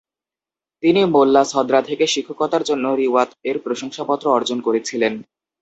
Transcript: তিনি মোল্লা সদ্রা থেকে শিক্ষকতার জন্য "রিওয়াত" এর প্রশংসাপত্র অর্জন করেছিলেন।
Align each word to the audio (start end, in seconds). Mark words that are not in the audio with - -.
তিনি 0.83 1.01
মোল্লা 1.13 1.43
সদ্রা 1.45 1.79
থেকে 1.81 2.05
শিক্ষকতার 2.07 2.63
জন্য 2.69 2.85
"রিওয়াত" 2.99 3.29
এর 3.49 3.57
প্রশংসাপত্র 3.65 4.25
অর্জন 4.31 4.59
করেছিলেন। 4.61 5.13